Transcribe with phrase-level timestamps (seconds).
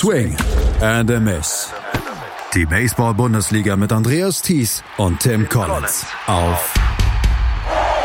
[0.00, 0.34] Swing
[0.80, 1.70] and a Miss.
[2.54, 6.72] Die Baseball-Bundesliga mit Andreas Thies und Tim Collins auf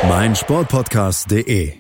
[0.05, 1.71] meinsportpodcast.de.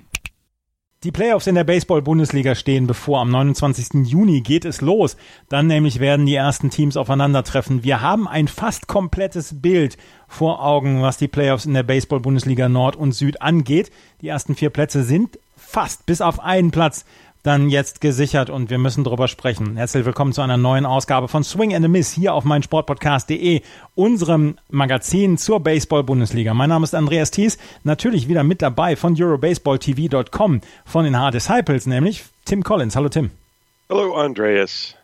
[1.03, 3.19] Die Playoffs in der Baseball-Bundesliga stehen bevor.
[3.19, 4.07] Am 29.
[4.07, 5.17] Juni geht es los.
[5.49, 7.83] Dann nämlich werden die ersten Teams aufeinandertreffen.
[7.83, 9.97] Wir haben ein fast komplettes Bild
[10.29, 13.91] vor Augen, was die Playoffs in der Baseball-Bundesliga Nord und Süd angeht.
[14.21, 17.05] Die ersten vier Plätze sind fast bis auf einen Platz
[17.45, 19.77] dann jetzt gesichert und wir müssen drüber sprechen.
[19.77, 23.61] Herzlich willkommen zu einer neuen Ausgabe von Swing and a Miss hier auf meinsportpodcast.de,
[23.93, 26.55] unserem Magazin zur Baseball-Bundesliga.
[26.55, 31.85] Mein Name ist Andreas Thies, natürlich wieder mit dabei von EuroBaseballTV.com, von den Hard Disciples,
[31.85, 32.95] nämlich Tim Collins.
[32.95, 33.29] Hallo Tim.
[33.89, 34.95] Hallo Andreas.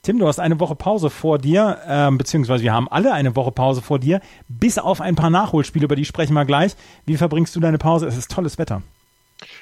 [0.00, 3.52] Tim, du hast eine Woche Pause vor dir, äh, beziehungsweise wir haben alle eine Woche
[3.52, 6.74] Pause vor dir, bis auf ein paar Nachholspiele, über die sprechen wir gleich.
[7.04, 8.06] Wie verbringst du deine Pause?
[8.06, 8.82] Es ist tolles Wetter.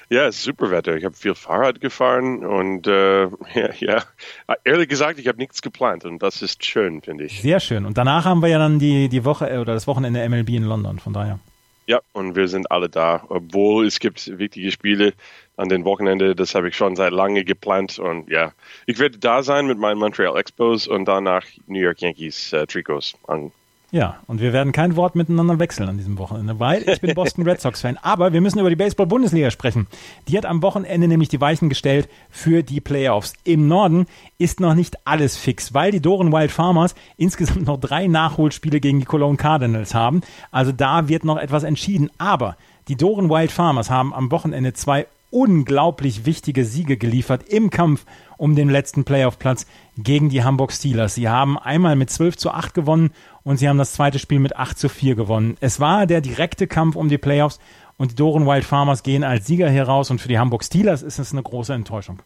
[0.09, 0.95] Ja, es ist super Wetter.
[0.95, 4.03] Ich habe viel Fahrrad gefahren und äh, ja, ja,
[4.63, 7.41] ehrlich gesagt, ich habe nichts geplant und das ist schön, finde ich.
[7.41, 7.85] Sehr schön.
[7.85, 10.63] Und danach haben wir ja dann die, die Woche äh, oder das Wochenende MLB in
[10.63, 11.39] London, von daher.
[11.87, 15.13] Ja, und wir sind alle da, obwohl es gibt wichtige Spiele
[15.57, 16.35] an den Wochenende.
[16.35, 18.53] Das habe ich schon seit lange geplant und ja,
[18.85, 23.15] ich werde da sein mit meinen Montreal Expos und danach New York Yankees äh, Trikots
[23.27, 23.51] an,
[23.91, 27.43] ja, und wir werden kein Wort miteinander wechseln an diesem Wochenende, weil ich bin Boston
[27.45, 27.97] Red Sox-Fan.
[28.01, 29.87] Aber wir müssen über die Baseball-Bundesliga sprechen.
[30.29, 33.33] Die hat am Wochenende nämlich die Weichen gestellt für die Playoffs.
[33.43, 34.05] Im Norden
[34.37, 38.99] ist noch nicht alles fix, weil die Doren Wild Farmers insgesamt noch drei Nachholspiele gegen
[38.99, 40.21] die Cologne Cardinals haben.
[40.51, 42.09] Also da wird noch etwas entschieden.
[42.17, 42.55] Aber
[42.87, 48.05] die Doren Wild Farmers haben am Wochenende zwei unglaublich wichtige Siege geliefert im Kampf
[48.37, 49.65] um den letzten Playoff-Platz
[49.97, 51.15] gegen die Hamburg Steelers.
[51.15, 53.11] Sie haben einmal mit 12 zu 8 gewonnen
[53.43, 55.57] und sie haben das zweite Spiel mit 8 zu 4 gewonnen.
[55.61, 57.59] Es war der direkte Kampf um die Playoffs
[57.97, 61.19] und die Doren Wild Farmers gehen als Sieger heraus und für die Hamburg Steelers ist
[61.19, 62.19] es eine große Enttäuschung.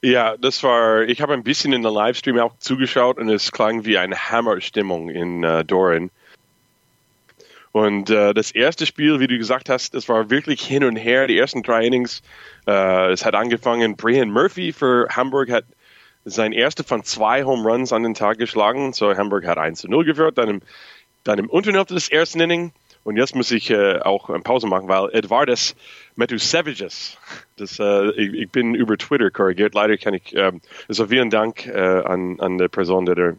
[0.00, 3.84] Ja, das war, ich habe ein bisschen in der Livestream auch zugeschaut und es klang
[3.84, 6.10] wie eine Hammerstimmung in uh, Doran.
[7.72, 11.26] Und äh, das erste Spiel, wie du gesagt hast, das war wirklich hin und her.
[11.26, 12.22] Die ersten drei Innings,
[12.66, 15.64] äh, es hat angefangen, Brian Murphy für Hamburg hat
[16.24, 18.92] sein erster von zwei Home Runs an den Tag geschlagen.
[18.92, 20.60] So Hamburg hat 1 zu 0 geführt, dann im,
[21.24, 22.72] dann im Unterhälfte des ersten Inning.
[23.04, 25.76] Und jetzt muss ich äh, auch eine Pause machen, weil Edvardes
[26.16, 27.16] Metusevicius,
[27.56, 31.66] das, äh, ich, ich, bin über Twitter korrigiert, leider kann ich, ähm, also vielen Dank
[31.66, 33.36] äh, an, an der Person, der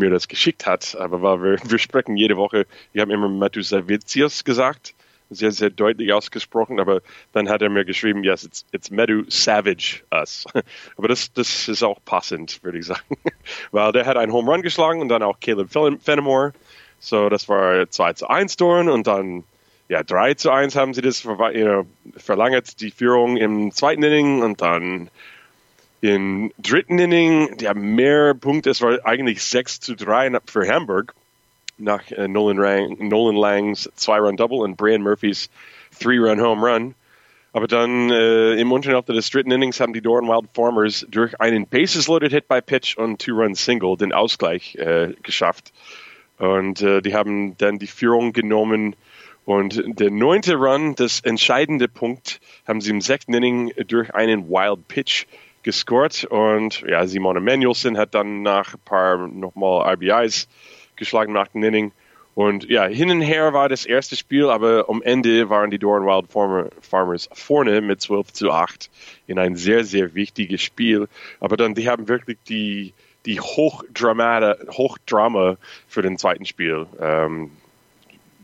[0.00, 4.44] mir das geschickt hat, aber weil wir, wir sprechen jede Woche, ich habe immer Metusevicius
[4.44, 4.94] gesagt,
[5.30, 7.02] sehr, sehr deutlich ausgesprochen, aber
[7.32, 10.44] dann hat er mir geschrieben, yes, it's, it's Medu Savage Us.
[10.96, 13.16] Aber das, das ist auch passend, würde ich sagen.
[13.70, 16.52] Weil der hat einen Home Run geschlagen und dann auch Caleb Fenimore.
[16.98, 19.44] So, das war 2 zu 1 Dorn und dann,
[19.88, 24.42] ja, 3 zu 1 haben sie das you know, verlängert, die Führung im zweiten Inning
[24.42, 25.10] und dann
[26.00, 31.14] im dritten Inning, haben mehr Punkte, es war eigentlich 6 zu 3 für Hamburg
[31.78, 35.50] nach äh, Nolan, Lang, Nolan Langs Zwei-Run-Double und Brian Murphys
[35.98, 36.94] Three-Run-Home-Run.
[37.52, 41.66] Aber dann äh, im Unterhälfte des dritten Innings haben die Doran Wild Farmers durch einen
[41.66, 45.72] Bases-Loaded Hit by Pitch und Two-Run-Single den Ausgleich äh, geschafft.
[46.38, 48.94] Und äh, die haben dann die Führung genommen.
[49.44, 54.86] Und der neunte Run, das entscheidende Punkt, haben sie im sechsten Inning durch einen Wild
[54.86, 55.26] Pitch
[55.62, 56.24] gescored.
[56.24, 60.48] Und ja, Simon Emanuelson hat dann nach ein paar nochmal RBIs
[60.96, 61.92] geschlagen nach dem Inning.
[62.34, 66.04] Und ja, hin und her war das erste Spiel, aber am Ende waren die Dorn
[66.04, 66.30] Wild
[66.80, 68.88] Farmers vorne mit 12 zu 8
[69.26, 71.08] in ein sehr, sehr wichtiges Spiel.
[71.40, 72.94] Aber dann, die haben wirklich die,
[73.26, 75.56] die Hochdrama, Hochdrama
[75.88, 76.86] für den zweiten Spiel.
[77.00, 77.50] Ähm,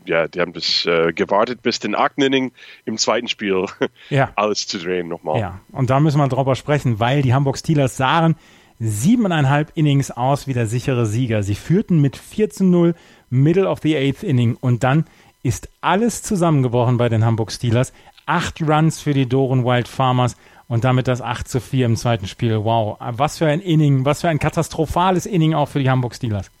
[0.07, 2.51] ja, die haben das äh, gewartet bis den achten Inning
[2.85, 3.65] im zweiten Spiel
[4.09, 4.31] ja.
[4.35, 5.39] alles zu drehen nochmal.
[5.39, 8.35] Ja, und da müssen wir drüber sprechen, weil die Hamburg Steelers sahen
[8.79, 11.43] siebeneinhalb Innings aus wie der sichere Sieger.
[11.43, 12.95] Sie führten mit 4 zu 0,
[13.29, 15.05] Middle of the Eighth Inning und dann
[15.43, 17.93] ist alles zusammengebrochen bei den Hamburg Steelers.
[18.25, 20.35] Acht Runs für die Doren Wild Farmers
[20.67, 22.63] und damit das 8 zu 4 im zweiten Spiel.
[22.63, 26.51] Wow, was für ein Inning, was für ein katastrophales Inning auch für die Hamburg Steelers.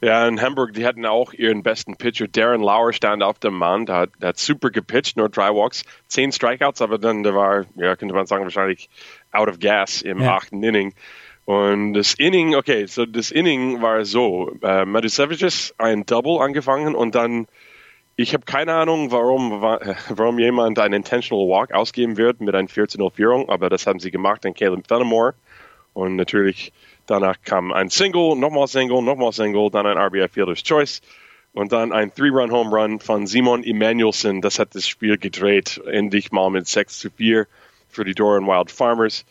[0.00, 2.28] Ja, in Hamburg, die hatten auch ihren besten Pitcher.
[2.28, 5.84] Darren Lauer stand auf dem Mann, der hat, der hat super gepitcht, nur drei Walks,
[6.08, 8.88] zehn Strikeouts, aber dann der war, ja, könnte man sagen, wahrscheinlich
[9.32, 10.36] out of gas im ja.
[10.36, 10.94] achten Inning.
[11.44, 17.14] Und das Inning, okay, so das Inning war so, äh, Medusevicius ein Double angefangen und
[17.14, 17.48] dann,
[18.16, 19.60] ich habe keine Ahnung, warum,
[20.10, 24.44] warum jemand einen Intentional Walk ausgeben wird mit einer 14-0-Führung, aber das haben sie gemacht,
[24.44, 25.34] dann Caleb Fenimore
[25.92, 26.72] und natürlich
[27.10, 31.02] danach kam ein Single, nochmal Single, nochmal Single, dann ein RBI Fielder's Choice
[31.52, 36.50] und dann ein Three-Run-Home Run von Simon Emanuelson, das hat das Spiel gedreht, endlich mal
[36.50, 37.46] mit 6 zu 4
[37.88, 39.24] für die Doran Wild Farmers.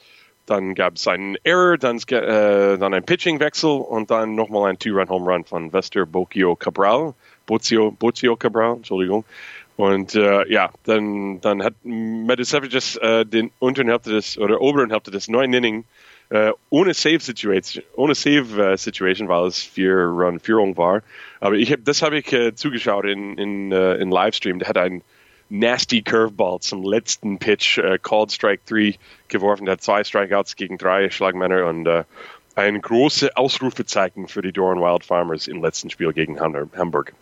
[0.46, 5.46] dann gab es einen Error, dann, äh, dann ein Pitchingwechsel und dann nochmal ein Two-Run-Home-Run
[5.46, 7.14] von Vester Bocchio Cabral,
[7.46, 9.24] Bozio, Bozio Cabral, Entschuldigung.
[9.78, 15.12] Und äh, ja, dann, dann hat Medisevicius äh, den unteren Hälfte des oder oberen Hälfte
[15.12, 15.86] des neuen Inning
[16.30, 21.02] äh, ohne Save Situation, ohne Save äh, Situation, weil es vier Run Führung war.
[21.40, 24.60] Aber ich habe das habe ich äh, zugeschaut in in, äh, in Livestream.
[24.60, 25.02] Der hat ein
[25.50, 28.96] nasty Curveball zum letzten Pitch, äh, Called Strike 3
[29.28, 29.66] geworfen.
[29.66, 32.04] Der hat zwei Strikeouts gegen drei Schlagmänner und äh,
[32.56, 37.14] ein großes Ausrufezeichen für die Doran Wild Farmers im letzten Spiel gegen Hamburg.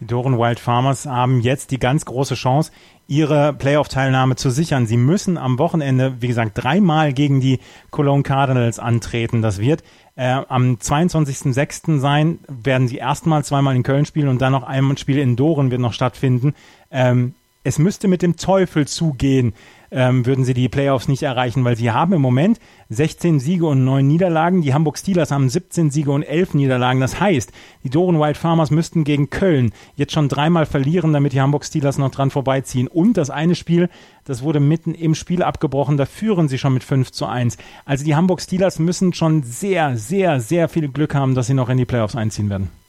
[0.00, 2.72] Die Doran Wild Farmers haben jetzt die ganz große Chance,
[3.06, 4.86] ihre Playoff-Teilnahme zu sichern.
[4.86, 7.60] Sie müssen am Wochenende, wie gesagt, dreimal gegen die
[7.90, 9.42] Cologne Cardinals antreten.
[9.42, 9.82] Das wird
[10.16, 11.98] äh, am 22.06.
[11.98, 15.70] sein, werden sie erstmal zweimal in Köln spielen und dann noch ein Spiel in Doren
[15.70, 16.54] wird noch stattfinden.
[16.90, 19.54] Ähm, es müsste mit dem Teufel zugehen,
[19.90, 22.58] ähm, würden sie die Playoffs nicht erreichen, weil sie haben im Moment
[22.90, 24.62] 16 Siege und 9 Niederlagen.
[24.62, 27.00] Die Hamburg Steelers haben 17 Siege und 11 Niederlagen.
[27.00, 27.52] Das heißt,
[27.82, 31.98] die Doren Wild Farmers müssten gegen Köln jetzt schon dreimal verlieren, damit die Hamburg Steelers
[31.98, 32.88] noch dran vorbeiziehen.
[32.88, 33.88] Und das eine Spiel,
[34.24, 37.56] das wurde mitten im Spiel abgebrochen, da führen sie schon mit 5 zu 1.
[37.84, 41.68] Also die Hamburg Steelers müssen schon sehr, sehr, sehr viel Glück haben, dass sie noch
[41.68, 42.83] in die Playoffs einziehen werden.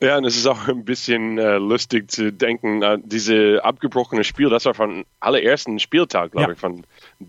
[0.00, 4.48] Ja, und es ist auch ein bisschen äh, lustig zu denken, äh, diese abgebrochene Spiel,
[4.50, 6.52] das war von allerersten Spieltag, glaube ja.
[6.54, 6.84] ich, von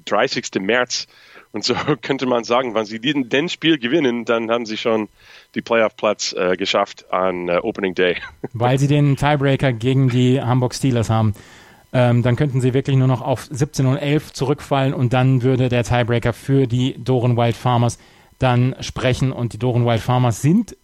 [0.06, 0.46] 30.
[0.60, 1.08] März.
[1.52, 5.10] Und so könnte man sagen, wenn sie den, den Spiel gewinnen, dann haben sie schon
[5.56, 8.18] die Playoff-Platz äh, geschafft an äh, Opening Day.
[8.54, 11.34] Weil sie den Tiebreaker gegen die Hamburg Steelers haben.
[11.92, 15.70] Ähm, dann könnten sie wirklich nur noch auf 17 und 11 zurückfallen und dann würde
[15.70, 17.98] der Tiebreaker für die Doren Wild Farmers
[18.38, 19.32] dann sprechen.
[19.32, 20.78] Und die Doren Wild Farmers sind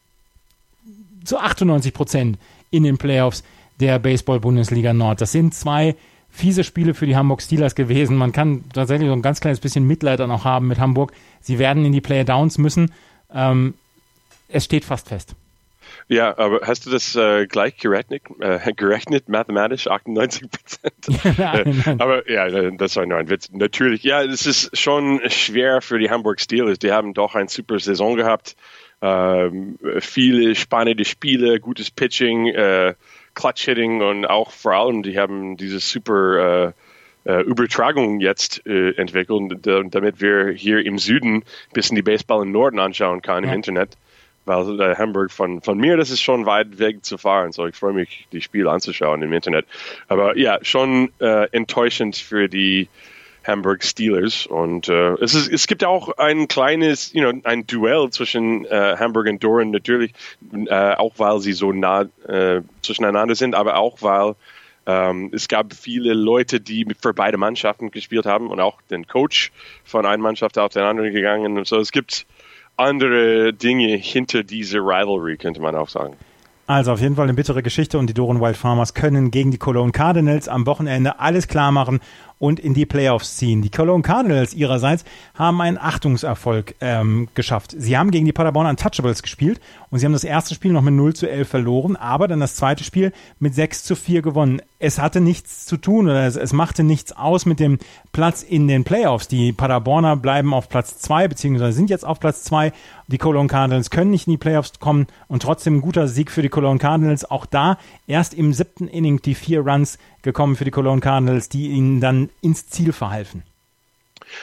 [1.25, 2.38] zu 98 Prozent
[2.72, 3.44] in den Playoffs
[3.80, 5.22] der Baseball-Bundesliga Nord.
[5.22, 5.95] Das sind zwei
[6.30, 8.18] fiese Spiele für die Hamburg Steelers gewesen.
[8.18, 11.13] Man kann tatsächlich so ein ganz kleines bisschen Mitleid dann auch haben mit Hamburg.
[11.42, 12.92] Sie werden in die Playdowns müssen.
[13.33, 13.74] Ähm,
[14.50, 15.36] es steht fast fest.
[16.07, 21.39] Ja, aber hast du das äh, gleich gerechnet, äh, gerechnet, mathematisch 98 Prozent?
[22.01, 23.50] aber ja, das war nur ein Witz.
[23.51, 26.80] Natürlich, ja, es ist schon schwer für die Hamburg Steelers.
[26.80, 28.56] Die haben doch eine super Saison gehabt
[29.06, 32.96] ähm, viele spannende Spiele, gutes Pitching, äh,
[33.36, 36.74] Clutch-Hitting und auch vor allem, die haben diese super
[37.25, 41.44] äh, äh, Übertragung jetzt äh, entwickelt, damit wir hier im Süden ein
[41.74, 43.56] bisschen die Baseball im Norden anschauen können im ja.
[43.56, 43.98] Internet.
[44.46, 47.52] Weil äh, Hamburg von, von mir, das ist schon weit weg zu fahren.
[47.52, 49.66] So, ich freue mich, die Spiele anzuschauen im Internet.
[50.07, 52.88] Aber ja, schon äh, enttäuschend für die
[53.45, 54.45] Hamburg Steelers.
[54.45, 58.95] Und äh, es, ist, es gibt auch ein kleines, you know, ein Duell zwischen äh,
[58.97, 60.13] Hamburg und Doran natürlich,
[60.53, 64.36] äh, auch weil sie so nah äh, zwischeneinander sind, aber auch weil
[64.88, 69.51] ähm, es gab viele Leute, die für beide Mannschaften gespielt haben und auch den Coach
[69.83, 71.57] von einer Mannschaft auf den anderen gegangen.
[71.57, 72.25] Und so es gibt
[72.77, 76.15] andere Dinge hinter dieser Rivalry, könnte man auch sagen.
[76.68, 79.59] Also auf jeden Fall eine bittere Geschichte und die Doran Wild Farmers können gegen die
[79.59, 82.00] Cologne Cardinals am Wochenende alles klar machen
[82.39, 83.61] und in die Playoffs ziehen.
[83.61, 87.73] Die Cologne Cardinals ihrerseits haben einen Achtungserfolg ähm, geschafft.
[87.77, 89.59] Sie haben gegen die Paderborn Untouchables gespielt
[89.89, 92.55] und sie haben das erste Spiel noch mit 0 zu 11 verloren, aber dann das
[92.55, 94.61] zweite Spiel mit 6 zu 4 gewonnen.
[94.79, 97.79] Es hatte nichts zu tun oder es, es machte nichts aus mit dem
[98.11, 99.27] Platz in den Playoffs.
[99.27, 102.73] Die Paderborner bleiben auf Platz 2 beziehungsweise sind jetzt auf Platz 2.
[103.07, 106.42] Die Cologne Cardinals können nicht in die Playoffs kommen und trotzdem ein guter Sieg für
[106.42, 107.30] die Cologne Cardinals.
[107.30, 107.77] Auch da
[108.07, 112.24] erst im siebten Inning die vier Runs gekommen für die Cologne Cardinals, die ihnen dann
[112.41, 113.44] ins Ziel verhalfen.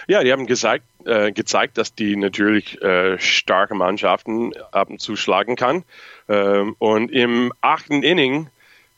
[0.07, 5.17] Ja, die haben gesagt, äh, gezeigt, dass die natürlich äh, starke Mannschaften ab und zu
[5.17, 5.85] schlagen kann.
[6.29, 8.49] Ähm, und im achten Inning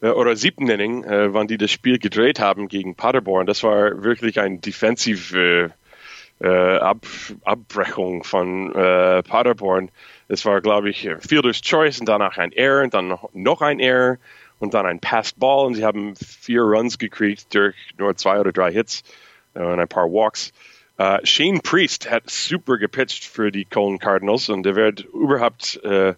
[0.02, 4.02] äh, oder siebten Inning, äh, wann die das Spiel gedreht haben gegen Paderborn, das war
[4.04, 5.72] wirklich ein defensive
[6.40, 7.06] äh, Ab
[7.44, 9.90] Abbrechung von äh, Paderborn.
[10.26, 13.78] Es war, glaube ich, Fielder's Choice und danach ein Error und dann noch, noch ein
[13.78, 14.18] Error
[14.58, 18.52] und dann ein Passed Ball und sie haben vier Runs gekriegt durch nur zwei oder
[18.52, 19.02] drei Hits
[19.54, 20.52] äh, und ein paar Walks.
[20.96, 26.14] Uh, Shane Priest hat super gepitcht für die Cologne Cardinals und der wird überhaupt, uh,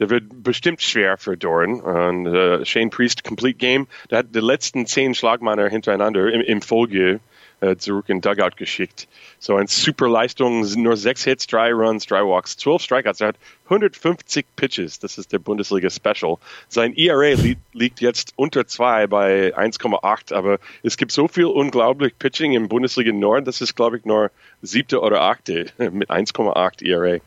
[0.00, 1.80] der wird bestimmt schwer für Doran.
[1.80, 6.60] Und uh, Shane Priest, Complete Game, der hat die letzten zehn Schlagmänner hintereinander im, im
[6.60, 7.20] Folge
[7.60, 9.08] äh, zurück in Dugout geschickt.
[9.38, 13.20] So eine super Leistung, nur sechs Hits, drei Runs, drei Walks, zwölf Strikeouts.
[13.20, 13.36] Er hat
[13.66, 16.38] 150 Pitches, das ist der Bundesliga Special.
[16.68, 22.18] Sein ERA li liegt jetzt unter zwei bei 1,8, aber es gibt so viel unglaublich
[22.18, 24.30] Pitching im Bundesliga Nord, das ist glaube ich nur
[24.62, 27.20] siebte oder achte mit 1,8 ERA.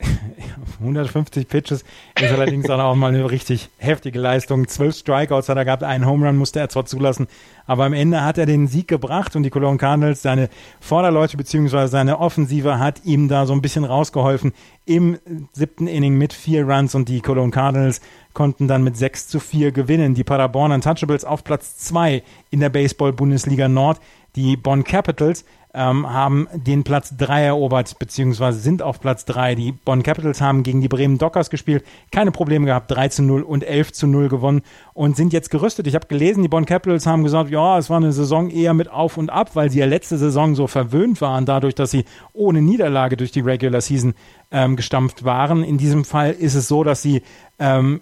[0.80, 1.84] 150 Pitches
[2.20, 4.68] ist allerdings auch mal eine richtig heftige Leistung.
[4.68, 7.26] Zwölf Strikeouts hat er gehabt, einen Home Run musste er zwar zulassen,
[7.66, 10.48] aber am Ende hat er den Sieg gebracht und die Cologne Cardinals, seine
[10.80, 11.86] Vorderleute bzw.
[11.86, 14.52] seine Offensive hat ihm da so ein bisschen rausgeholfen
[14.84, 15.18] im
[15.52, 18.00] siebten Inning mit vier Runs und die Cologne Cardinals
[18.32, 20.14] konnten dann mit 6 zu 4 gewinnen.
[20.14, 24.00] Die Paderborn Untouchables auf Platz 2 in der Baseball-Bundesliga Nord.
[24.36, 29.54] Die Bonn Capitals ähm, haben den Platz 3 erobert, beziehungsweise sind auf Platz 3.
[29.54, 33.42] Die Bonn Capitals haben gegen die Bremen Dockers gespielt, keine Probleme gehabt, 3 zu 0
[33.42, 34.62] und 11 zu 0 gewonnen
[34.94, 35.86] und sind jetzt gerüstet.
[35.86, 38.90] Ich habe gelesen, die Bonn Capitals haben gesagt, ja, es war eine Saison eher mit
[38.90, 42.62] Auf und Ab, weil sie ja letzte Saison so verwöhnt waren, dadurch, dass sie ohne
[42.62, 44.14] Niederlage durch die Regular Season
[44.50, 45.62] ähm, gestampft waren.
[45.62, 47.22] In diesem Fall ist es so, dass sie
[47.58, 48.00] ähm,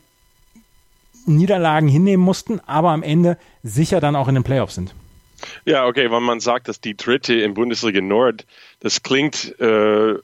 [1.26, 4.94] Niederlagen hinnehmen mussten, aber am Ende sicher dann auch in den Playoffs sind.
[5.64, 8.47] Ja, okay, wenn man sagt, dass die dritte in Bundesliga Nord,
[8.81, 10.14] das klingt äh,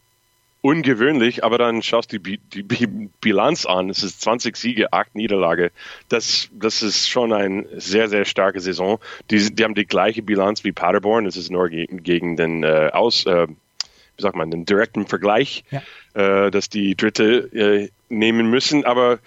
[0.62, 2.86] ungewöhnlich, aber dann schaust du die, die, die,
[3.20, 3.90] Bilanz an.
[3.90, 5.72] Es ist 20 Siege, 8 Niederlage.
[6.08, 8.98] Das, das ist schon eine sehr, sehr starke Saison.
[9.30, 11.24] Die, die haben die gleiche Bilanz wie Paderborn.
[11.24, 15.64] Das ist nur gegen, gegen den äh, Aus, äh, wie sagt man, den direkten Vergleich,
[15.70, 15.82] ja.
[16.14, 18.84] äh, dass die dritte äh, nehmen müssen.
[18.84, 19.18] Aber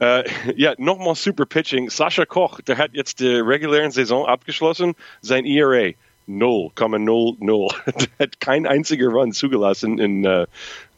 [0.00, 0.24] äh,
[0.56, 1.90] ja, nochmal super Pitching.
[1.90, 4.94] Sascha Koch, der hat jetzt die regulären Saison abgeschlossen.
[5.20, 5.92] Sein ERA
[6.28, 7.74] 0,00.
[8.18, 10.46] der hat kein einziger Run zugelassen in, äh,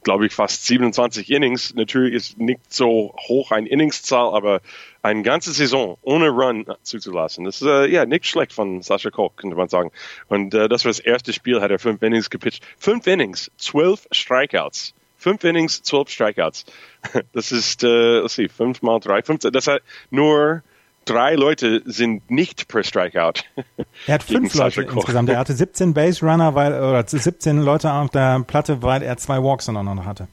[0.03, 1.75] glaube ich, fast 27 Innings.
[1.75, 4.61] Natürlich ist nicht so hoch ein Inningszahl, aber
[5.03, 7.45] eine ganze Saison ohne Run zuzulassen.
[7.45, 9.93] Das ist äh, ja nicht schlecht von Sascha Koch, könnte man sagen.
[10.29, 12.65] Und äh, das war das erste Spiel, hat er fünf Innings gepitcht.
[12.77, 14.95] Fünf Innings, zwölf Strikeouts.
[15.21, 16.65] Fünf Innings, zwölf Strikeouts.
[17.33, 20.63] Das ist, äh, let's see, fünf mal drei, fünf, das hat nur
[21.05, 23.45] drei Leute sind nicht per Strikeout.
[24.07, 25.29] Er hat fünf Leute insgesamt.
[25.29, 29.43] Er hatte 17 Base Runner, weil, oder 17 Leute auf der Platte, weil er zwei
[29.43, 30.29] Walks noch hatte.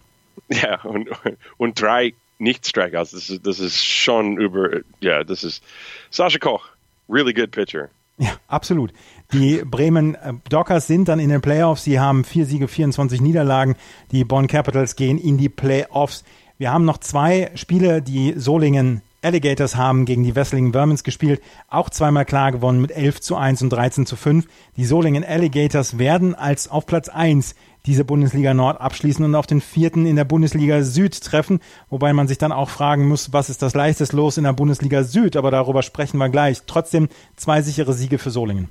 [0.50, 1.10] Ja, und,
[1.58, 3.12] und drei nicht Strikeouts.
[3.12, 5.64] Das ist, das ist schon über, ja, das ist
[6.12, 6.68] Sascha Koch,
[7.10, 7.90] really good pitcher.
[8.18, 8.92] Ja, absolut.
[9.34, 11.84] Die Bremen äh, Dockers sind dann in den Playoffs.
[11.84, 13.76] Sie haben vier Siege, 24 Niederlagen.
[14.12, 16.24] Die Bonn Capitals gehen in die Playoffs.
[16.58, 21.90] Wir haben noch zwei Spiele, die Solingen Alligators haben gegen die Wesseling Vermins gespielt, auch
[21.90, 24.48] zweimal klar gewonnen mit 11 zu 1 und 13 zu 5.
[24.78, 27.56] Die Solingen Alligators werden als auf Platz 1
[27.86, 32.28] diese Bundesliga Nord abschließen und auf den vierten in der Bundesliga Süd treffen, wobei man
[32.28, 35.52] sich dann auch fragen muss, was ist das leichtes Los in der Bundesliga Süd, aber
[35.52, 36.62] darüber sprechen wir gleich.
[36.66, 38.70] Trotzdem zwei sichere Siege für Solingen.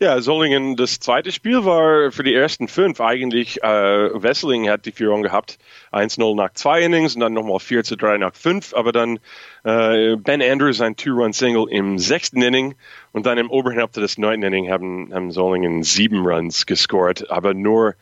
[0.00, 4.92] Ja, Solingen, das zweite Spiel war für die ersten fünf eigentlich, äh, Wesseling hat die
[4.92, 5.58] Führung gehabt,
[5.92, 9.18] 1-0 nach zwei Innings und dann nochmal 4 zu 3 nach fünf, aber dann
[9.64, 12.74] äh, Ben Andrews ein Two-Run-Single im sechsten Inning
[13.12, 17.54] und dann im oberen Hälfte des neunten Inning haben, haben Solingen sieben Runs gescored, aber
[17.54, 17.94] nur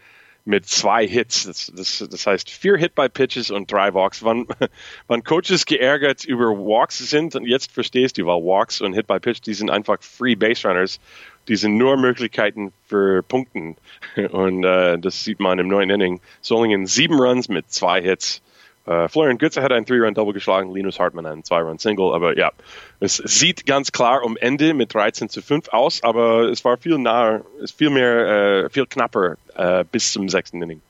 [0.45, 1.45] mit zwei Hits.
[1.45, 4.23] Das, das, das heißt vier Hit by Pitches und drei Walks.
[4.25, 4.47] Wann,
[5.07, 9.21] wann Coaches geärgert über Walks sind, und jetzt verstehst du, weil Walks und Hit by
[9.21, 11.01] Pitch, die sind einfach Free Base Runners.
[11.49, 13.77] Die sind nur Möglichkeiten für Punkten.
[14.31, 16.21] Und äh, das sieht man im neuen Inning.
[16.41, 18.43] Solingen sieben Runs mit zwei Hits.
[18.85, 22.51] Uh, Florian Götze hat ein Three-Run-Double geschlagen, Linus Hartmann ein Zwei-Run-Single, aber ja,
[22.99, 26.99] es sieht ganz klar um Ende mit 13 zu 5 aus, aber es war viel
[26.99, 27.45] nahe,
[27.77, 30.81] viel mehr, äh, viel knapper äh, bis zum sechsten Inning.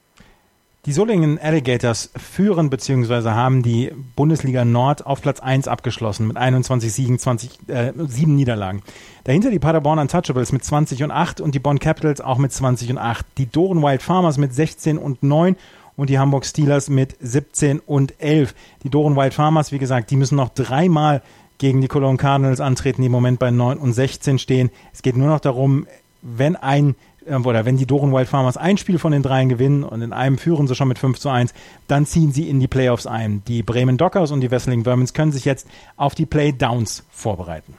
[0.84, 3.30] Die Solingen Alligators führen bzw.
[3.30, 8.82] haben die Bundesliga Nord auf Platz 1 abgeschlossen mit 21 Siegen, 20, äh, 7 Niederlagen.
[9.22, 12.90] Dahinter die Paderborn Untouchables mit 20 und 8 und die Bonn Capitals auch mit 20
[12.90, 13.24] und 8.
[13.38, 15.54] Die Doren Wild Farmers mit 16 und 9
[15.96, 18.54] und die Hamburg Steelers mit 17 und 11.
[18.82, 21.22] Die Doren Wild Farmers, wie gesagt, die müssen noch dreimal
[21.58, 24.70] gegen die Cologne Cardinals antreten, die im Moment bei 9 und 16 stehen.
[24.92, 25.86] Es geht nur noch darum,
[26.22, 26.96] wenn ein
[27.26, 30.12] äh, oder wenn die Doren Wild Farmers ein Spiel von den dreien gewinnen und in
[30.12, 31.54] einem führen sie schon mit 5 zu 1,
[31.88, 33.42] dann ziehen sie in die Playoffs ein.
[33.46, 37.74] Die Bremen Dockers und die Wesseling Vermins können sich jetzt auf die Playdowns vorbereiten.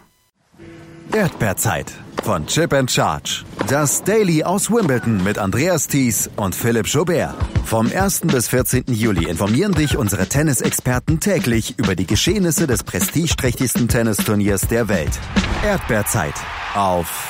[1.12, 1.92] Erdbeerzeit
[2.24, 3.44] von Chip and Charge.
[3.68, 7.36] Das Daily aus Wimbledon mit Andreas Thies und Philipp Jobert.
[7.66, 8.22] Vom 1.
[8.22, 8.86] bis 14.
[8.88, 15.20] Juli informieren dich unsere Tennisexperten täglich über die Geschehnisse des prestigeträchtigsten Tennisturniers der Welt.
[15.64, 16.36] Erdbeerzeit
[16.76, 17.30] auf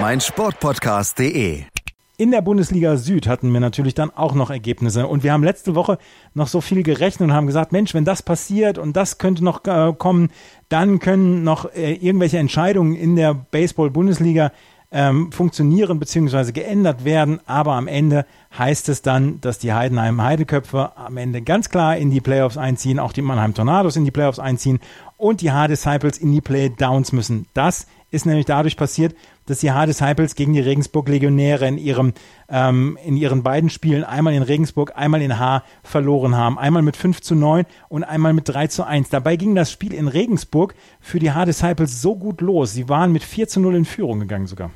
[0.00, 1.73] meinsportpodcast.de
[2.16, 5.06] in der Bundesliga Süd hatten wir natürlich dann auch noch Ergebnisse.
[5.06, 5.98] Und wir haben letzte Woche
[6.32, 9.64] noch so viel gerechnet und haben gesagt, Mensch, wenn das passiert und das könnte noch
[9.64, 10.30] äh, kommen,
[10.68, 14.52] dann können noch äh, irgendwelche Entscheidungen in der Baseball-Bundesliga
[14.92, 16.52] ähm, funktionieren bzw.
[16.52, 17.40] geändert werden.
[17.46, 22.12] Aber am Ende heißt es dann, dass die Heidenheim Heideköpfe am Ende ganz klar in
[22.12, 24.78] die Playoffs einziehen, auch die Mannheim Tornados in die Playoffs einziehen
[25.16, 27.46] und die H-Disciples in die Playdowns müssen.
[27.54, 29.14] Das ist nämlich dadurch passiert,
[29.46, 32.14] dass die Hard Disciples gegen die Regensburg Legionäre in ihrem
[32.48, 36.58] ähm, in ihren beiden Spielen einmal in Regensburg, einmal in H verloren haben.
[36.58, 39.10] Einmal mit 5 zu 9 und einmal mit 3 zu 1.
[39.10, 42.72] Dabei ging das Spiel in Regensburg für die Hard Disciples so gut los.
[42.72, 44.70] Sie waren mit 4 zu 0 in Führung gegangen sogar.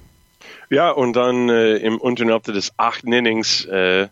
[0.71, 4.09] Ja, und dann äh, im Unterhälfte des achten Innings äh,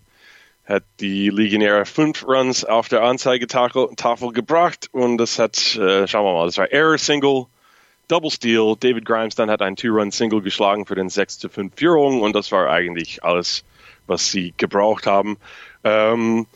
[0.64, 6.24] hat die Legionäre fünf Runs auf der Anzeigetafel Tafel gebracht und das hat, äh, schauen
[6.24, 7.46] wir mal, das war Error Single,
[8.08, 8.76] Double Steal.
[8.78, 12.52] David Grimes dann hat ein Two-Run-Single geschlagen für den 6 zu 5 Führung und das
[12.52, 13.64] war eigentlich alles,
[14.06, 15.38] was sie gebraucht haben.
[15.84, 16.46] Ähm,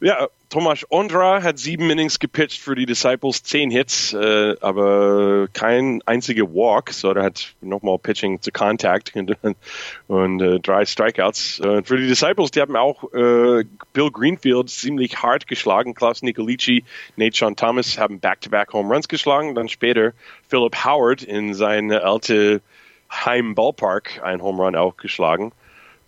[0.00, 6.00] ja, Tomas Ondra hat sieben Innings gepitcht für die Disciples, zehn Hits, äh, aber kein
[6.06, 9.36] einziger Walk, so er hat nochmal Pitching zu Contact und,
[10.06, 11.60] und äh, drei Strikeouts.
[11.60, 16.82] Äh, für die Disciples, die haben auch äh, Bill Greenfield ziemlich hart geschlagen, Klaus Nicolici,
[17.16, 20.12] Nate Sean Thomas haben Back-to-Back -back Home Runs geschlagen, dann später
[20.48, 22.62] Philip Howard in seine alte
[23.10, 25.52] Heim-Ballpark ein Home Run auch geschlagen.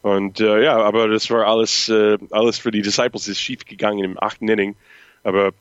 [0.02, 4.02] Und äh, ja, aber das war alles, äh, alles für die Disciples ist schief gegangen
[4.02, 4.76] im achten Inning.
[5.24, 5.52] Aber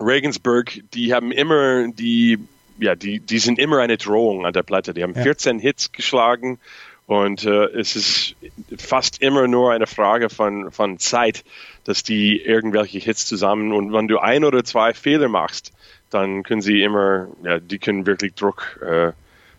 [0.00, 2.38] Regensburg, die haben immer die,
[2.78, 4.94] ja, die, die sind immer eine Drohung an der Platte.
[4.94, 5.22] Die haben ja.
[5.22, 6.58] 14 Hits geschlagen
[7.06, 8.36] und äh, es ist
[8.78, 11.44] fast immer nur eine Frage von, von Zeit,
[11.84, 15.72] dass die irgendwelche Hits zusammen und wenn du ein oder zwei Fehler machst,
[16.08, 19.12] dann können sie immer, ja, die können wirklich Druck äh,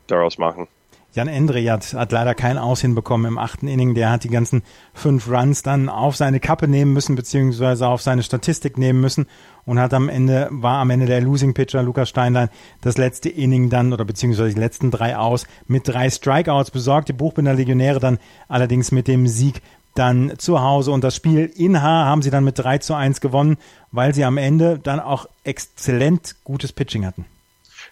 [0.07, 0.67] daraus machen.
[1.15, 3.95] Jan Endre hat, leider kein Aussehen bekommen im achten Inning.
[3.95, 8.21] Der hat die ganzen fünf Runs dann auf seine Kappe nehmen müssen, beziehungsweise auf seine
[8.21, 9.25] Statistik nehmen müssen
[9.65, 12.49] und hat am Ende, war am Ende der Losing Pitcher Lukas Steinlein
[12.81, 17.07] das letzte Inning dann oder beziehungsweise die letzten drei aus mit drei Strikeouts besorgt.
[17.07, 18.19] Die Buchbinder Legionäre dann
[18.49, 19.61] allerdings mit dem Sieg
[19.93, 23.21] dann zu Hause und das Spiel in H haben sie dann mit 3 zu 1
[23.21, 23.55] gewonnen,
[23.93, 27.23] weil sie am Ende dann auch exzellent gutes Pitching hatten.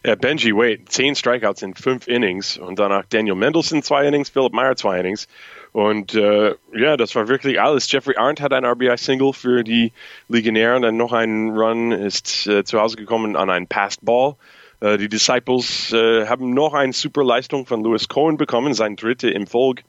[0.06, 4.52] Ja, Benji Wade, zehn Strikeouts in fünf Innings und danach Daniel Mendelssohn zwei Innings, Philip
[4.52, 5.30] Meyer zwei Innings.
[5.72, 7.90] Und äh, ja, das war wirklich alles.
[7.90, 9.94] Jeffrey Arndt hat ein RBI-Single für die
[10.28, 14.36] Legionäre und dann noch ein Run ist äh, zu Hause gekommen an einen Passed Ball.
[14.82, 19.30] Äh, die Disciples äh, haben noch eine super Leistung von Lewis Cohen bekommen, sein dritte
[19.30, 19.84] im Folg,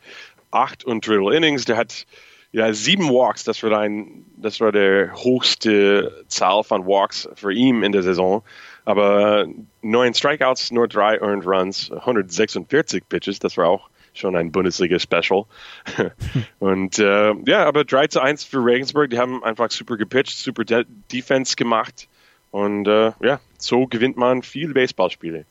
[0.53, 1.65] acht und Drittel Innings.
[1.65, 2.07] Der hat
[2.53, 7.83] ja sieben Walks, das war ein, das war der höchste Zahl von Walks für ihn
[7.83, 8.45] in der Saison.
[8.85, 9.47] Aber
[9.83, 15.45] neun Strikeouts, nur drei Earned Runs, 146 Pitches, das war auch schon ein Bundesliga-Special.
[16.59, 20.65] und äh, ja, aber 3 zu 1 für Regensburg, die haben einfach super gepitcht, super
[20.65, 22.09] De Defense gemacht.
[22.51, 25.45] Und äh, ja, so gewinnt man viele Baseballspiele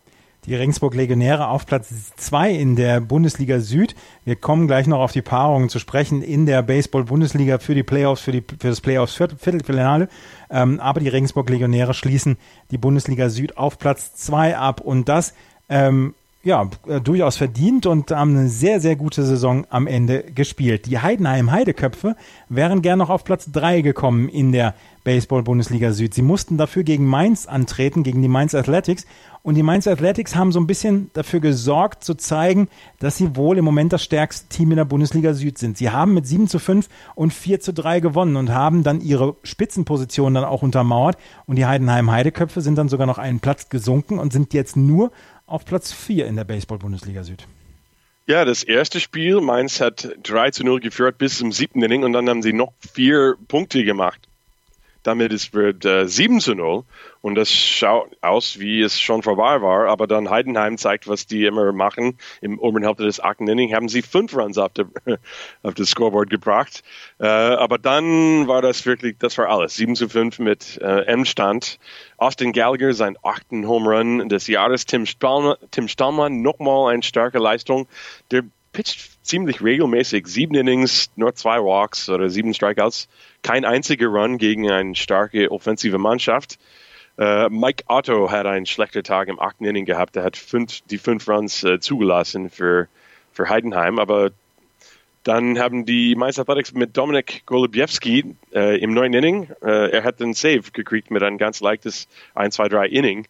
[0.45, 3.95] die Regensburg Legionäre auf Platz zwei in der Bundesliga Süd.
[4.25, 8.21] Wir kommen gleich noch auf die Paarungen zu sprechen in der Baseball-Bundesliga für die Playoffs,
[8.21, 10.09] für, die, für das Playoffs Viertelfinale.
[10.49, 12.37] Ähm, aber die Regensburg Legionäre schließen
[12.71, 15.33] die Bundesliga Süd auf Platz zwei ab und das
[15.69, 20.85] ähm, ja, äh, durchaus verdient und haben eine sehr, sehr gute Saison am Ende gespielt.
[20.87, 22.15] Die Heidenheim Heideköpfe
[22.49, 26.13] wären gern noch auf Platz drei gekommen in der Baseball-Bundesliga Süd.
[26.13, 29.05] Sie mussten dafür gegen Mainz antreten, gegen die Mainz Athletics.
[29.41, 33.57] Und die Mainz Athletics haben so ein bisschen dafür gesorgt, zu zeigen, dass sie wohl
[33.57, 35.77] im Moment das stärkste Team in der Bundesliga Süd sind.
[35.77, 39.35] Sie haben mit 7 zu 5 und 4 zu 3 gewonnen und haben dann ihre
[39.43, 41.17] Spitzenposition dann auch untermauert.
[41.45, 45.11] Und die Heidenheim Heideköpfe sind dann sogar noch einen Platz gesunken und sind jetzt nur
[45.45, 47.47] auf Platz 4 in der Baseball-Bundesliga Süd.
[48.25, 52.13] Ja, das erste Spiel, Mainz hat 3 zu 0 geführt bis zum siebten Inning und
[52.13, 54.29] dann haben sie noch vier Punkte gemacht
[55.03, 56.83] damit es wird äh, 7 zu 0
[57.21, 61.45] und das schaut aus, wie es schon vorbei war, aber dann Heidenheim zeigt, was die
[61.45, 62.17] immer machen.
[62.41, 64.87] Im oberen Hälfte des achten Inning haben sie fünf Runs auf, der,
[65.63, 66.83] auf das Scoreboard gebracht,
[67.19, 69.75] äh, aber dann war das wirklich, das war alles.
[69.75, 71.79] 7 zu 5 mit äh, Endstand.
[72.17, 74.85] Austin Gallagher, sein achten Home Run des Jahres.
[74.85, 77.87] Tim Stallman, Tim Stallman nochmal eine starke Leistung.
[78.31, 80.27] Der pitcht ziemlich regelmäßig.
[80.27, 83.07] Sieben Innings, nur zwei Walks oder sieben Strikeouts
[83.41, 86.57] kein einziger Run gegen eine starke offensive Mannschaft.
[87.15, 90.15] Uh, Mike Otto hat einen schlechten Tag im achten Inning gehabt.
[90.15, 92.87] Er hat fünf, die fünf Runs uh, zugelassen für,
[93.31, 93.99] für Heidenheim.
[93.99, 94.31] Aber
[95.23, 100.33] dann haben die Mainz Athletics mit Dominik Golubiewski uh, im neuen Inning, er hat den
[100.33, 103.27] Save gekriegt mit einem ganz leichtes 1, 2, 3 Inning.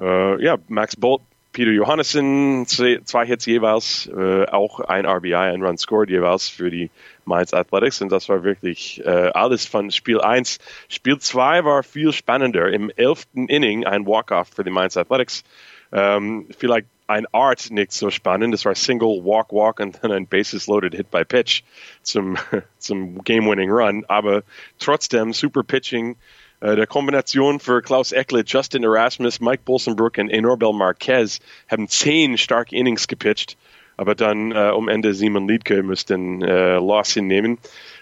[0.00, 1.22] ja, Max Bolt
[1.52, 6.90] Peter Johannessen, zwei Hits jeweils, äh, auch ein RBI, ein Run scored jeweils für die
[7.24, 10.58] Mainz Athletics und das war wirklich äh, alles von Spiel 1.
[10.88, 12.68] Spiel 2 war viel spannender.
[12.68, 15.42] Im elften Inning ein Walk-Off für die Mainz Athletics.
[15.90, 18.52] Ähm, vielleicht ein Art nicht so spannend.
[18.52, 21.62] Das war Single, Walk, Walk und dann ein Bases-Loaded Hit by Pitch
[22.02, 22.36] zum,
[22.78, 24.04] zum Game-Winning Run.
[24.08, 24.42] Aber
[24.78, 26.16] trotzdem super Pitching
[26.60, 31.40] der Kombination für Klaus Eckle, Justin Erasmus, Mike Bolsenbrook und Enorbel Marquez
[31.70, 33.56] haben zehn starke Innings gepitcht,
[33.96, 37.58] aber dann äh, um Ende Simon Liedke müssten äh, Loss hinnehmen.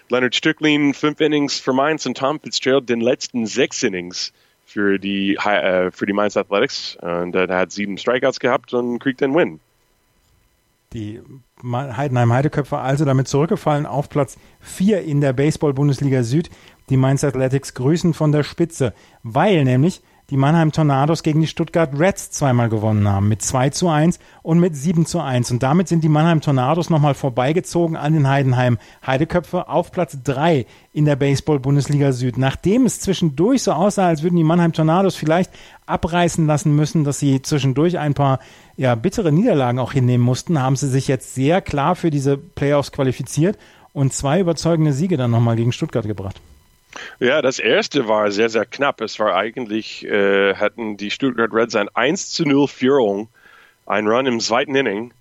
[0.09, 4.31] Leonard Stücklin fünf Innings für Mainz und Tom Fitzgerald den letzten sechs Innings
[4.65, 6.97] für die, äh, für die Mainz Athletics.
[7.01, 9.59] Und äh, er hat sieben Strikeouts gehabt und kriegt den Win.
[10.93, 11.21] Die
[11.63, 16.49] Heidenheim Heideköpfe also damit zurückgefallen auf Platz 4 in der Baseball-Bundesliga Süd.
[16.89, 21.97] Die Mainz Athletics grüßen von der Spitze, weil nämlich die Mannheim Tornados gegen die Stuttgart
[21.97, 25.51] Reds zweimal gewonnen haben, mit 2 zu 1 und mit 7 zu 1.
[25.51, 30.65] Und damit sind die Mannheim Tornados nochmal vorbeigezogen an den Heidenheim Heideköpfe auf Platz 3
[30.91, 32.37] in der Baseball-Bundesliga Süd.
[32.37, 35.51] Nachdem es zwischendurch so aussah, als würden die Mannheim Tornados vielleicht
[35.85, 38.39] abreißen lassen müssen, dass sie zwischendurch ein paar
[38.75, 42.91] ja, bittere Niederlagen auch hinnehmen mussten, haben sie sich jetzt sehr klar für diese Playoffs
[42.91, 43.57] qualifiziert
[43.93, 46.41] und zwei überzeugende Siege dann nochmal gegen Stuttgart gebracht.
[47.19, 49.01] Ja, das erste war sehr, sehr knapp.
[49.01, 53.29] Es war eigentlich, äh, hatten die Stuttgart Reds ein 1 zu 0 Führung,
[53.85, 55.13] ein Run im zweiten Inning.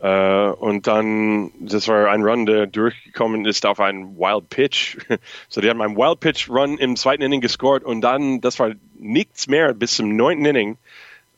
[0.00, 4.96] Äh, und dann, das war ein Run, der durchgekommen ist auf einen Wild Pitch.
[5.48, 8.72] so, die haben einen Wild Pitch Run im zweiten Inning gescored und dann, das war
[8.98, 10.78] nichts mehr bis zum neunten Inning.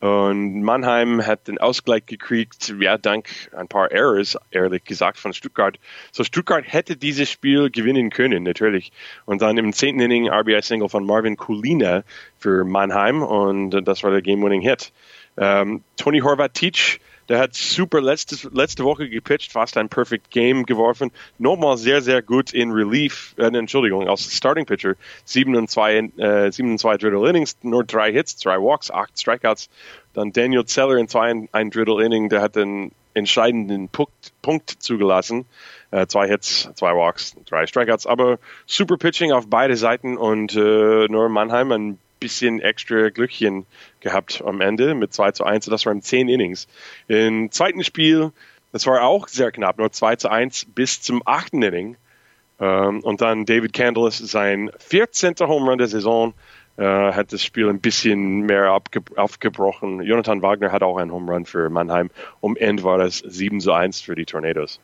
[0.01, 5.77] Und Mannheim hat den Ausgleich gekriegt, ja, dank ein paar Errors, ehrlich gesagt, von Stuttgart.
[6.11, 8.91] So, Stuttgart hätte dieses Spiel gewinnen können, natürlich.
[9.25, 12.03] Und dann im zehnten Inning RBI-Single von Marvin Kulina
[12.39, 14.91] für Mannheim und das war der Game-Winning-Hit.
[15.37, 21.11] Ähm, Tony Horvat-Teach der hat super letzte, letzte Woche gepitcht, fast ein Perfect Game geworfen.
[21.37, 24.95] Nochmal sehr, sehr gut in Relief, äh, Entschuldigung, als Starting Pitcher.
[25.25, 29.19] 7 und 2, äh, 7 und 2 Drittel Innings, nur drei Hits, drei Walks, acht
[29.19, 29.69] Strikeouts.
[30.13, 35.45] Dann Daniel Zeller in zwei, ein Drittel Inning, der hat den entscheidenden Punkt, Punkt zugelassen.
[35.91, 38.07] Äh, Hits, zwei Walks, drei Strikeouts.
[38.07, 43.65] Aber super Pitching auf beide Seiten und äh, nur Mannheim ein bisschen extra Glückchen
[43.99, 45.65] gehabt am Ende mit 2 zu 1.
[45.65, 46.69] Das waren 10 Innings.
[47.09, 48.31] Im zweiten Spiel,
[48.71, 51.97] das war auch sehr knapp, nur 2 zu 1 bis zum achten Inning.
[52.59, 55.35] Ähm, und dann David Candless, sein 14.
[55.41, 56.33] Home Run der Saison,
[56.77, 58.79] äh, hat das Spiel ein bisschen mehr
[59.17, 60.01] aufgebrochen.
[60.03, 62.09] Jonathan Wagner hat auch einen Home Run für Mannheim.
[62.39, 64.79] Um Ende war das 7 zu 1 für die Tornados.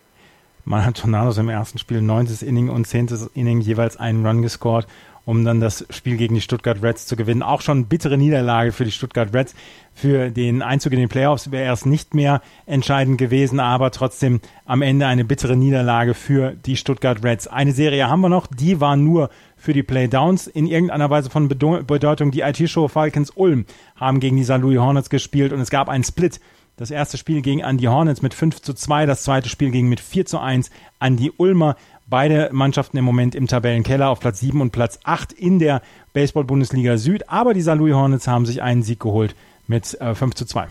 [0.66, 2.28] Mannheim Tornados im ersten Spiel 9.
[2.42, 3.30] Inning und 10.
[3.36, 4.86] Inning jeweils einen Run gescored
[5.28, 7.44] um dann das Spiel gegen die Stuttgart Reds zu gewinnen.
[7.44, 9.54] Auch schon bittere Niederlage für die Stuttgart Reds.
[9.94, 14.82] Für den Einzug in den Playoffs wäre es nicht mehr entscheidend gewesen, aber trotzdem am
[14.82, 17.46] Ende eine bittere Niederlage für die Stuttgart Reds.
[17.46, 21.50] Eine Serie haben wir noch, die war nur für die Playdowns in irgendeiner Weise von
[21.50, 22.32] Bedeutung.
[22.32, 23.66] Die IT-Show Falcons Ulm
[23.98, 24.60] haben gegen die St.
[24.60, 26.40] Louis Hornets gespielt und es gab einen Split.
[26.78, 29.90] Das erste Spiel ging an die Hornets mit 5 zu 2, das zweite Spiel ging
[29.90, 31.76] mit 4 zu 1 an die Ulmer.
[32.10, 35.82] Beide Mannschaften im Moment im Tabellenkeller auf Platz 7 und Platz 8 in der
[36.14, 37.28] Baseball-Bundesliga Süd.
[37.28, 37.76] Aber die St.
[37.76, 39.36] Louis Hornets haben sich einen Sieg geholt
[39.68, 40.68] mit äh, 5 zu 2.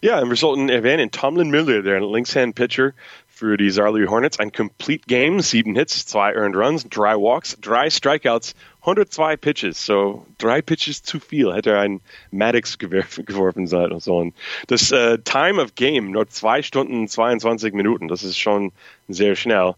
[0.00, 2.92] Ja, und wir sollten erwähnen, Tomlin Miller, der Linkshand-Pitcher
[3.28, 3.80] für die St.
[3.80, 9.36] Louis Hornets, ein Complete Game, sieben Hits, zwei Earned Runs, drei Walks, drei Strikeouts, 102
[9.36, 12.00] Pitches, so drei Pitches zu viel, hätte er einen
[12.30, 14.16] Maddox geworfen sein und so.
[14.16, 14.34] Und
[14.68, 18.72] das uh, Time of Game, nur zwei Stunden 22 Minuten, das ist schon
[19.08, 19.74] sehr schnell.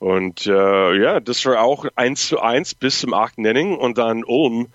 [0.00, 3.36] Und äh, ja, das war auch 1 zu 1 bis zum 8.
[3.36, 4.68] Inning und dann Ulm,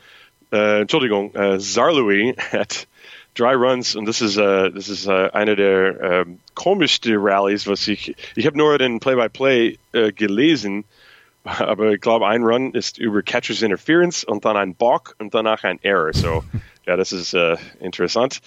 [0.52, 2.88] äh, Entschuldigung, äh, Zarlui hat
[3.34, 7.88] drei Runs und das ist, äh, das ist äh, eine der äh, komischsten Rallies, was
[7.88, 10.86] ich, ich habe nur den Play-by-Play -play, äh, gelesen,
[11.44, 15.64] aber ich glaube, ein Run ist über Catcher's Interference und dann ein Balk und danach
[15.64, 16.14] ein Error.
[16.14, 16.44] So,
[16.86, 18.42] ja, das ist äh, interessant.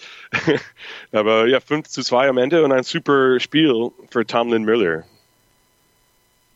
[1.11, 5.03] aber ja, 5 zu 2 am Ende und ein super Spiel für Tomlin Miller.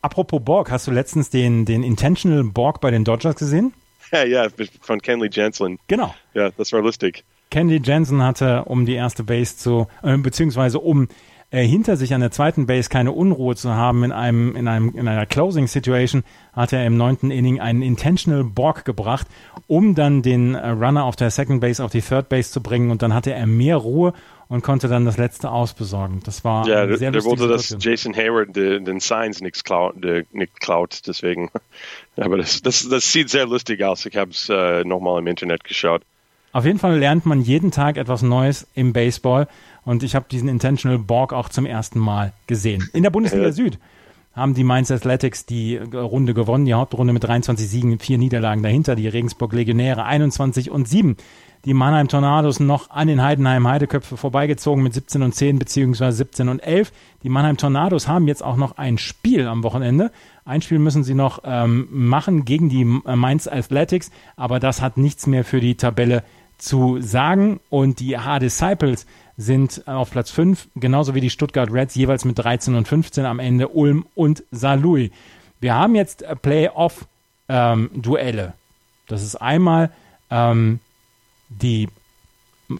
[0.02, 3.72] Apropos Borg, hast du letztens den, den Intentional Borg bei den Dodgers gesehen?
[4.10, 4.48] Ja, ja,
[4.80, 5.78] von Kenley Jansen.
[5.86, 6.14] Genau.
[6.34, 7.24] Ja, das war lustig.
[7.50, 11.08] Kenley Jansen hatte, um die erste Base zu, äh, beziehungsweise um
[11.52, 14.94] äh, hinter sich an der zweiten Base keine Unruhe zu haben in einem, in einem,
[14.96, 19.26] in einer Closing Situation, hat er im neunten Inning einen Intentional Borg gebracht,
[19.66, 22.90] um dann den äh, Runner auf der Second Base auf die Third Base zu bringen
[22.90, 24.14] und dann hatte er mehr Ruhe
[24.52, 26.20] und konnte dann das letzte ausbesorgen.
[26.26, 29.94] Das war ja, sehr der wollte, dass Jason Hayward den, den Signs nichts klaut,
[30.32, 31.50] nicht klaut, deswegen.
[32.18, 34.04] Aber das, das, das sieht sehr lustig aus.
[34.04, 36.02] Ich habe es äh, nochmal im Internet geschaut.
[36.52, 39.48] Auf jeden Fall lernt man jeden Tag etwas Neues im Baseball
[39.86, 42.90] und ich habe diesen Intentional Borg auch zum ersten Mal gesehen.
[42.92, 43.52] In der Bundesliga.
[43.52, 43.78] Süd
[44.34, 48.96] haben die Mainz Athletics die Runde gewonnen, die Hauptrunde mit 23 Siegen, vier Niederlagen dahinter,
[48.96, 51.16] die Regensburg Legionäre 21 und 7
[51.64, 56.48] die Mannheim Tornados noch an den Heidenheim Heideköpfe vorbeigezogen mit 17 und 10 beziehungsweise 17
[56.48, 56.92] und 11.
[57.22, 60.10] Die Mannheim Tornados haben jetzt auch noch ein Spiel am Wochenende.
[60.44, 65.28] Ein Spiel müssen sie noch ähm, machen gegen die Mainz Athletics, aber das hat nichts
[65.28, 66.24] mehr für die Tabelle
[66.58, 67.60] zu sagen.
[67.70, 72.38] Und die H Disciples sind auf Platz 5, genauso wie die Stuttgart Reds, jeweils mit
[72.38, 75.10] 13 und 15 am Ende Ulm und Saarlouis.
[75.60, 78.44] Wir haben jetzt Playoff-Duelle.
[78.44, 78.52] Ähm,
[79.08, 79.90] das ist einmal
[80.30, 80.80] ähm,
[81.48, 81.88] die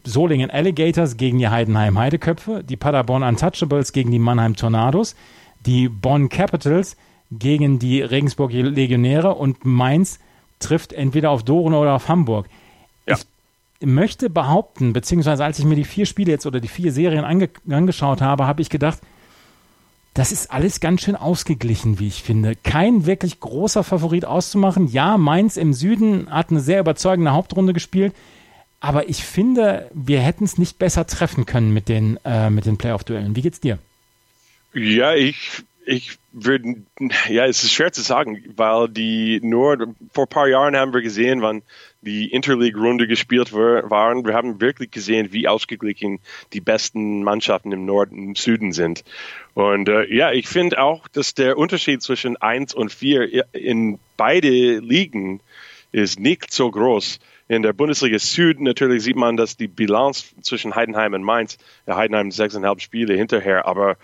[0.04, 5.14] Solingen Alligators gegen die Heidenheim Heideköpfe, die Paderborn Untouchables gegen die Mannheim Tornados,
[5.66, 6.96] die Bonn Capitals
[7.30, 10.18] gegen die Regensburg Legionäre und Mainz
[10.58, 12.46] trifft entweder auf Doren oder auf Hamburg.
[13.06, 13.16] Ja.
[13.16, 13.26] Ich
[13.85, 17.51] möchte behaupten, beziehungsweise als ich mir die vier Spiele jetzt oder die vier Serien ange
[17.68, 18.99] angeschaut habe, habe ich gedacht,
[20.14, 22.55] das ist alles ganz schön ausgeglichen, wie ich finde.
[22.55, 24.88] Kein wirklich großer Favorit auszumachen.
[24.88, 28.14] Ja, Mainz im Süden hat eine sehr überzeugende Hauptrunde gespielt.
[28.81, 33.37] Aber ich finde, wir hätten es nicht besser treffen können mit den, äh, den Playoff-Duellen.
[33.37, 33.79] Wie geht's dir?
[34.75, 36.83] Ja, ich, ich würde,
[37.29, 41.01] ja, es ist schwer zu sagen, weil die nur, vor ein paar Jahren haben wir
[41.01, 41.62] gesehen, wann
[42.02, 44.26] die Interleague-Runde gespielt waren.
[44.26, 46.18] Wir haben wirklich gesehen, wie ausgeglichen
[46.52, 49.04] die besten Mannschaften im Norden, im Süden sind.
[49.54, 54.78] Und äh, ja, ich finde auch, dass der Unterschied zwischen 1 und 4 in beide
[54.78, 55.40] Ligen
[55.92, 57.20] ist nicht so groß.
[57.48, 61.96] In der Bundesliga Süd natürlich sieht man, dass die Bilanz zwischen Heidenheim und Mainz, ja,
[61.96, 63.96] Heidenheim sechseinhalb Spiele hinterher, aber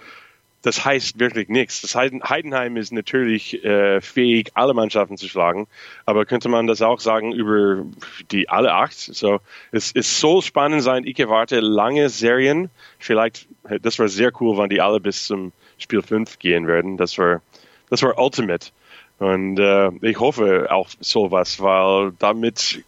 [0.63, 1.81] das heißt wirklich nichts.
[1.83, 5.69] Das Heidenheim ist natürlich äh, fähig, alle Mannschaften zu schlagen,
[6.05, 7.85] aber könnte man das auch sagen über
[8.31, 8.99] die alle acht?
[8.99, 9.41] So,
[9.71, 11.05] es, es soll spannend sein.
[11.05, 12.71] Ich erwarte lange Serien.
[12.99, 13.47] Vielleicht,
[13.83, 16.97] das war sehr cool, wenn die alle bis zum Spiel 5 gehen werden.
[16.97, 17.41] Das war,
[17.89, 18.71] das war Ultimate.
[19.19, 22.83] Und äh, ich hoffe auch sowas, weil damit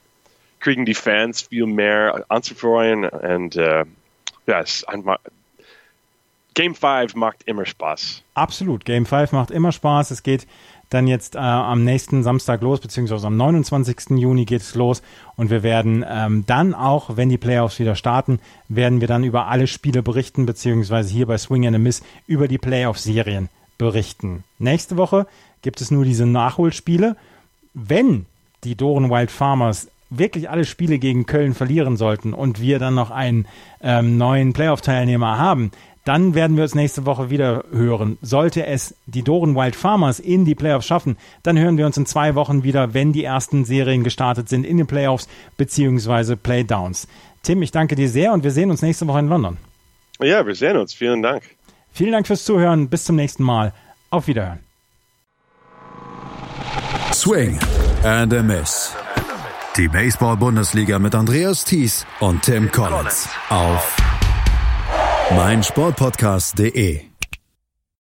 [0.61, 3.85] kriegen die Fans viel mehr anzufreuen und äh,
[4.46, 5.18] ja, es einfach,
[6.54, 8.22] Game 5 macht immer Spaß.
[8.34, 10.10] Absolut, Game 5 macht immer Spaß.
[10.10, 10.46] Es geht
[10.90, 14.18] dann jetzt äh, am nächsten Samstag los, beziehungsweise am 29.
[14.18, 15.02] Juni geht es los
[15.36, 19.46] und wir werden ähm, dann auch, wenn die Playoffs wieder starten, werden wir dann über
[19.46, 24.42] alle Spiele berichten, beziehungsweise hier bei Swing and a Miss über die Playoff-Serien berichten.
[24.58, 25.26] Nächste Woche
[25.62, 27.16] gibt es nur diese Nachholspiele.
[27.72, 28.26] Wenn
[28.64, 33.12] die Doren Wild Farmers wirklich alle Spiele gegen Köln verlieren sollten und wir dann noch
[33.12, 33.46] einen
[33.80, 35.70] ähm, neuen Playoff-Teilnehmer haben,
[36.04, 38.18] dann werden wir uns nächste Woche wieder hören.
[38.22, 42.06] Sollte es die Doren Wild Farmers in die Playoffs schaffen, dann hören wir uns in
[42.06, 46.36] zwei Wochen wieder, wenn die ersten Serien gestartet sind in den Playoffs bzw.
[46.36, 47.06] Playdowns.
[47.42, 49.56] Tim, ich danke dir sehr und wir sehen uns nächste Woche in London.
[50.20, 50.92] Ja, wir sehen uns.
[50.92, 51.42] Vielen Dank.
[51.92, 52.88] Vielen Dank fürs Zuhören.
[52.88, 53.72] Bis zum nächsten Mal.
[54.10, 54.60] Auf Wiederhören.
[57.12, 57.58] Swing
[58.04, 58.94] and a Miss.
[59.76, 63.96] Die Baseball-Bundesliga mit Andreas Thies und Tim Collins auf
[65.36, 67.09] meinsportpodcast.de.